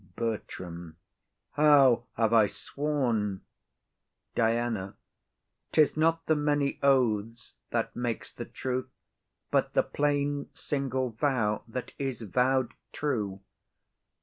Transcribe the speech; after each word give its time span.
BERTRAM. 0.15 0.97
How 1.51 2.07
have 2.15 2.33
I 2.33 2.47
sworn? 2.47 3.41
DIANA. 4.33 4.95
'Tis 5.71 5.95
not 5.95 6.25
the 6.25 6.35
many 6.35 6.79
oaths 6.81 7.53
that 7.69 7.95
makes 7.95 8.31
the 8.31 8.45
truth, 8.45 8.89
But 9.51 9.73
the 9.75 9.83
plain 9.83 10.49
single 10.55 11.11
vow 11.11 11.63
that 11.67 11.93
is 11.99 12.21
vow'd 12.23 12.73
true. 12.91 13.41